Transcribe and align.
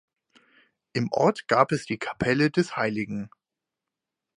Im 0.93 1.11
Ort 1.11 1.47
gab 1.47 1.71
es 1.71 1.85
die 1.85 1.99
Kapelle 1.99 2.49
des 2.49 2.75
hl. 2.75 3.29